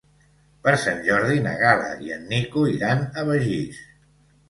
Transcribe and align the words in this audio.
Per 0.67 0.73
Sant 0.83 1.03
Jordi 1.09 1.45
na 1.49 1.53
Gal·la 1.61 1.93
i 2.07 2.11
en 2.19 2.27
Nico 2.35 2.67
iran 2.75 3.09
a 3.25 3.31
Begís. 3.33 3.89